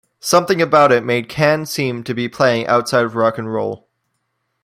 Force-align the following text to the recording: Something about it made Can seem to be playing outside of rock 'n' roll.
Something 0.19 0.63
about 0.63 0.91
it 0.91 1.03
made 1.05 1.29
Can 1.29 1.67
seem 1.67 2.03
to 2.05 2.15
be 2.15 2.27
playing 2.27 2.65
outside 2.65 3.05
of 3.05 3.15
rock 3.15 3.37
'n' 3.37 3.45
roll. 3.47 3.87